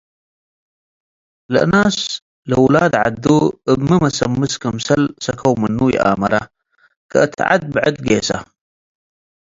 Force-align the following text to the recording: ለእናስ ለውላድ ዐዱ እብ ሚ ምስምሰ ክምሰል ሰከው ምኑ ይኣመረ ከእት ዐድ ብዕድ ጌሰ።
ለእናስ 1.53 1.97
ለውላድ 2.49 2.93
ዐዱ 3.03 3.25
እብ 3.71 3.79
ሚ 3.87 3.89
ምስምሰ 4.03 4.53
ክምሰል 4.61 5.03
ሰከው 5.23 5.53
ምኑ 5.61 5.79
ይኣመረ 5.95 6.33
ከእት 7.11 7.33
ዐድ 7.49 7.63
ብዕድ 7.73 7.95
ጌሰ። 8.07 8.29